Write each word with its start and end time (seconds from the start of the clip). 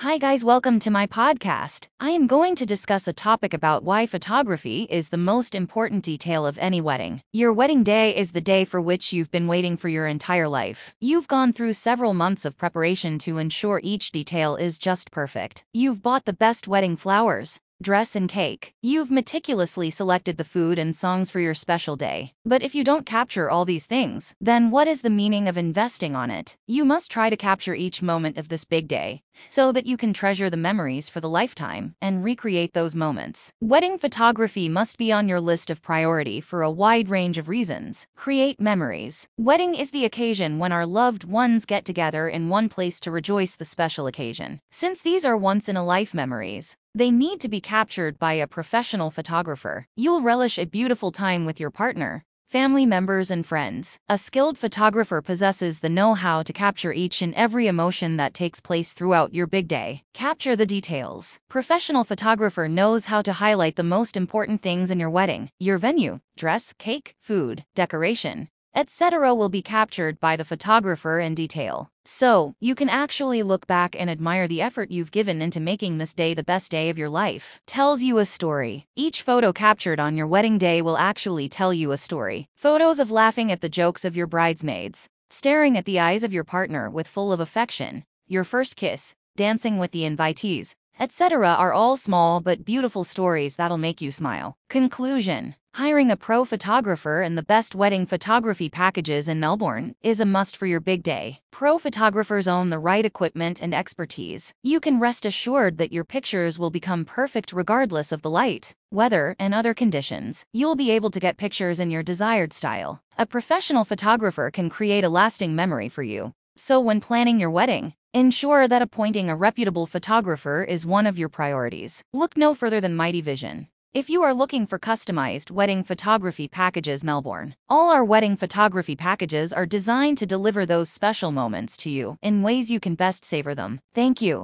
Hi, 0.00 0.18
guys, 0.18 0.44
welcome 0.44 0.78
to 0.80 0.90
my 0.90 1.06
podcast. 1.06 1.86
I 2.00 2.10
am 2.10 2.26
going 2.26 2.54
to 2.56 2.66
discuss 2.66 3.08
a 3.08 3.14
topic 3.14 3.54
about 3.54 3.82
why 3.82 4.04
photography 4.04 4.86
is 4.90 5.08
the 5.08 5.16
most 5.16 5.54
important 5.54 6.04
detail 6.04 6.44
of 6.44 6.58
any 6.58 6.82
wedding. 6.82 7.22
Your 7.32 7.50
wedding 7.50 7.82
day 7.82 8.14
is 8.14 8.32
the 8.32 8.42
day 8.42 8.66
for 8.66 8.78
which 8.78 9.14
you've 9.14 9.30
been 9.30 9.46
waiting 9.46 9.78
for 9.78 9.88
your 9.88 10.06
entire 10.06 10.48
life. 10.48 10.94
You've 11.00 11.28
gone 11.28 11.54
through 11.54 11.72
several 11.72 12.12
months 12.12 12.44
of 12.44 12.58
preparation 12.58 13.18
to 13.20 13.38
ensure 13.38 13.80
each 13.82 14.12
detail 14.12 14.54
is 14.54 14.78
just 14.78 15.10
perfect. 15.10 15.64
You've 15.72 16.02
bought 16.02 16.26
the 16.26 16.34
best 16.34 16.68
wedding 16.68 16.98
flowers, 16.98 17.58
dress, 17.82 18.16
and 18.16 18.28
cake. 18.28 18.72
You've 18.82 19.10
meticulously 19.10 19.90
selected 19.90 20.36
the 20.36 20.44
food 20.44 20.78
and 20.78 20.94
songs 20.94 21.30
for 21.30 21.40
your 21.40 21.54
special 21.54 21.96
day. 21.96 22.32
But 22.44 22.62
if 22.62 22.74
you 22.74 22.84
don't 22.84 23.06
capture 23.06 23.50
all 23.50 23.64
these 23.64 23.86
things, 23.86 24.34
then 24.40 24.70
what 24.70 24.88
is 24.88 25.02
the 25.02 25.10
meaning 25.10 25.48
of 25.48 25.58
investing 25.58 26.16
on 26.16 26.30
it? 26.30 26.56
You 26.66 26.84
must 26.84 27.10
try 27.10 27.30
to 27.30 27.36
capture 27.36 27.74
each 27.74 28.02
moment 28.02 28.38
of 28.38 28.48
this 28.48 28.64
big 28.64 28.88
day 28.88 29.22
so 29.48 29.72
that 29.72 29.86
you 29.86 29.96
can 29.96 30.12
treasure 30.12 30.50
the 30.50 30.56
memories 30.56 31.08
for 31.08 31.20
the 31.20 31.28
lifetime 31.28 31.94
and 32.00 32.24
recreate 32.24 32.72
those 32.72 32.94
moments. 32.94 33.52
Wedding 33.60 33.98
photography 33.98 34.68
must 34.68 34.98
be 34.98 35.12
on 35.12 35.28
your 35.28 35.40
list 35.40 35.70
of 35.70 35.82
priority 35.82 36.40
for 36.40 36.62
a 36.62 36.70
wide 36.70 37.08
range 37.08 37.38
of 37.38 37.48
reasons. 37.48 38.06
Create 38.16 38.60
memories. 38.60 39.28
Wedding 39.38 39.74
is 39.74 39.90
the 39.90 40.04
occasion 40.04 40.58
when 40.58 40.72
our 40.72 40.86
loved 40.86 41.24
ones 41.24 41.64
get 41.64 41.84
together 41.84 42.28
in 42.28 42.48
one 42.48 42.68
place 42.68 43.00
to 43.00 43.10
rejoice 43.10 43.56
the 43.56 43.64
special 43.64 44.06
occasion. 44.06 44.60
Since 44.70 45.02
these 45.02 45.24
are 45.24 45.36
once 45.36 45.68
in 45.68 45.76
a 45.76 45.84
life 45.84 46.14
memories, 46.14 46.76
they 46.96 47.10
need 47.10 47.40
to 47.40 47.48
be 47.48 47.60
captured 47.60 48.18
by 48.18 48.32
a 48.32 48.46
professional 48.46 49.10
photographer. 49.10 49.84
You'll 49.96 50.22
relish 50.22 50.58
a 50.58 50.64
beautiful 50.64 51.10
time 51.12 51.44
with 51.44 51.60
your 51.60 51.70
partner, 51.70 52.24
family 52.48 52.86
members, 52.86 53.30
and 53.30 53.44
friends. 53.44 53.98
A 54.08 54.16
skilled 54.16 54.56
photographer 54.56 55.20
possesses 55.20 55.80
the 55.80 55.90
know 55.90 56.14
how 56.14 56.42
to 56.42 56.54
capture 56.54 56.94
each 56.94 57.20
and 57.20 57.34
every 57.34 57.66
emotion 57.66 58.16
that 58.16 58.32
takes 58.32 58.60
place 58.60 58.94
throughout 58.94 59.34
your 59.34 59.46
big 59.46 59.68
day. 59.68 60.04
Capture 60.14 60.56
the 60.56 60.64
details. 60.64 61.38
Professional 61.50 62.02
photographer 62.02 62.66
knows 62.66 63.06
how 63.06 63.20
to 63.20 63.34
highlight 63.34 63.76
the 63.76 63.82
most 63.82 64.16
important 64.16 64.62
things 64.62 64.90
in 64.90 64.98
your 64.98 65.10
wedding 65.10 65.50
your 65.60 65.76
venue, 65.76 66.20
dress, 66.34 66.72
cake, 66.78 67.14
food, 67.20 67.62
decoration, 67.74 68.48
etc. 68.76 69.34
will 69.34 69.48
be 69.48 69.62
captured 69.62 70.20
by 70.20 70.36
the 70.36 70.44
photographer 70.44 71.18
in 71.18 71.34
detail. 71.34 71.90
So, 72.04 72.54
you 72.60 72.74
can 72.74 72.90
actually 72.90 73.42
look 73.42 73.66
back 73.66 73.96
and 73.98 74.10
admire 74.10 74.46
the 74.46 74.60
effort 74.60 74.90
you've 74.90 75.10
given 75.10 75.40
into 75.40 75.60
making 75.60 75.96
this 75.96 76.12
day 76.12 76.34
the 76.34 76.44
best 76.44 76.70
day 76.70 76.90
of 76.90 76.98
your 76.98 77.08
life. 77.08 77.58
Tells 77.66 78.02
you 78.02 78.18
a 78.18 78.26
story. 78.26 78.86
Each 78.94 79.22
photo 79.22 79.50
captured 79.50 79.98
on 79.98 80.18
your 80.18 80.26
wedding 80.26 80.58
day 80.58 80.82
will 80.82 80.98
actually 80.98 81.48
tell 81.48 81.72
you 81.72 81.90
a 81.90 81.96
story. 81.96 82.48
Photos 82.54 83.00
of 83.00 83.10
laughing 83.10 83.50
at 83.50 83.62
the 83.62 83.70
jokes 83.70 84.04
of 84.04 84.14
your 84.14 84.26
bridesmaids, 84.26 85.08
staring 85.30 85.78
at 85.78 85.86
the 85.86 85.98
eyes 85.98 86.22
of 86.22 86.34
your 86.34 86.44
partner 86.44 86.90
with 86.90 87.08
full 87.08 87.32
of 87.32 87.40
affection, 87.40 88.04
your 88.28 88.44
first 88.44 88.76
kiss, 88.76 89.14
dancing 89.36 89.78
with 89.78 89.92
the 89.92 90.02
invitees, 90.02 90.74
etc. 91.00 91.48
are 91.48 91.72
all 91.72 91.96
small 91.96 92.40
but 92.40 92.64
beautiful 92.64 93.04
stories 93.04 93.56
that'll 93.56 93.78
make 93.78 94.02
you 94.02 94.10
smile. 94.10 94.54
Conclusion 94.68 95.54
Hiring 95.76 96.10
a 96.10 96.16
pro 96.16 96.46
photographer 96.46 97.20
and 97.20 97.36
the 97.36 97.42
best 97.42 97.74
wedding 97.74 98.06
photography 98.06 98.70
packages 98.70 99.28
in 99.28 99.38
Melbourne 99.38 99.94
is 100.00 100.20
a 100.20 100.24
must 100.24 100.56
for 100.56 100.64
your 100.64 100.80
big 100.80 101.02
day. 101.02 101.40
Pro 101.52 101.76
photographers 101.76 102.48
own 102.48 102.70
the 102.70 102.78
right 102.78 103.04
equipment 103.04 103.60
and 103.60 103.74
expertise. 103.74 104.54
You 104.62 104.80
can 104.80 104.98
rest 104.98 105.26
assured 105.26 105.76
that 105.76 105.92
your 105.92 106.02
pictures 106.02 106.58
will 106.58 106.70
become 106.70 107.04
perfect 107.04 107.52
regardless 107.52 108.10
of 108.10 108.22
the 108.22 108.30
light, 108.30 108.74
weather, 108.90 109.36
and 109.38 109.52
other 109.52 109.74
conditions. 109.74 110.46
You'll 110.50 110.76
be 110.76 110.90
able 110.92 111.10
to 111.10 111.20
get 111.20 111.36
pictures 111.36 111.78
in 111.78 111.90
your 111.90 112.02
desired 112.02 112.54
style. 112.54 113.02
A 113.18 113.26
professional 113.26 113.84
photographer 113.84 114.50
can 114.50 114.70
create 114.70 115.04
a 115.04 115.10
lasting 115.10 115.54
memory 115.54 115.90
for 115.90 116.02
you. 116.02 116.32
So 116.56 116.80
when 116.80 117.02
planning 117.02 117.38
your 117.38 117.50
wedding, 117.50 117.92
ensure 118.14 118.66
that 118.66 118.80
appointing 118.80 119.28
a 119.28 119.36
reputable 119.36 119.86
photographer 119.86 120.64
is 120.64 120.86
one 120.86 121.06
of 121.06 121.18
your 121.18 121.28
priorities. 121.28 122.02
Look 122.14 122.34
no 122.34 122.54
further 122.54 122.80
than 122.80 122.96
Mighty 122.96 123.20
Vision. 123.20 123.68
If 123.96 124.10
you 124.10 124.22
are 124.24 124.34
looking 124.34 124.66
for 124.66 124.78
customized 124.78 125.50
wedding 125.50 125.82
photography 125.82 126.48
packages 126.48 127.02
Melbourne, 127.02 127.54
all 127.66 127.88
our 127.90 128.04
wedding 128.04 128.36
photography 128.36 128.94
packages 128.94 129.54
are 129.54 129.64
designed 129.76 130.18
to 130.18 130.26
deliver 130.26 130.66
those 130.66 130.90
special 130.90 131.30
moments 131.32 131.78
to 131.78 131.88
you 131.88 132.18
in 132.20 132.42
ways 132.42 132.70
you 132.70 132.78
can 132.78 132.94
best 132.94 133.24
savor 133.24 133.54
them. 133.54 133.80
Thank 133.94 134.20
you. 134.20 134.36